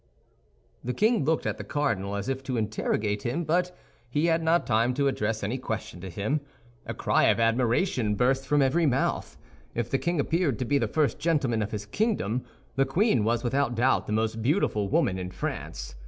The 0.83 0.95
king 0.95 1.25
looked 1.25 1.45
at 1.45 1.59
the 1.59 1.63
cardinal 1.63 2.15
as 2.15 2.27
if 2.27 2.41
to 2.45 2.57
interrogate 2.57 3.21
him; 3.21 3.43
but 3.43 3.71
he 4.09 4.25
had 4.25 4.41
not 4.41 4.65
time 4.65 4.95
to 4.95 5.07
address 5.07 5.43
any 5.43 5.59
question 5.59 6.01
to 6.01 6.09
him—a 6.09 6.95
cry 6.95 7.25
of 7.25 7.39
admiration 7.39 8.15
burst 8.15 8.47
from 8.47 8.63
every 8.63 8.87
mouth. 8.87 9.37
If 9.75 9.91
the 9.91 9.99
king 9.99 10.19
appeared 10.19 10.57
to 10.57 10.65
be 10.65 10.79
the 10.79 10.87
first 10.87 11.19
gentleman 11.19 11.61
of 11.61 11.69
his 11.69 11.85
kingdom, 11.85 12.43
the 12.77 12.85
queen 12.87 13.23
was 13.23 13.43
without 13.43 13.75
doubt 13.75 14.07
the 14.07 14.11
most 14.11 14.41
beautiful 14.41 14.89
woman 14.89 15.19
in 15.19 15.29
France. 15.29 15.93